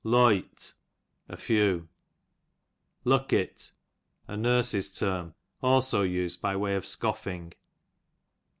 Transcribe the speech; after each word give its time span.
Loyte, 0.03 0.73
a 1.29 1.37
few. 1.37 1.87
Luck 3.05 3.31
it, 3.31 3.71
a 4.27 4.35
nurse's 4.35 4.91
term; 4.91 5.35
also 5.61 6.01
used 6.01 6.41
by 6.41 6.55
way 6.55 6.73
of 6.75 6.87
scoffing. 6.87 7.53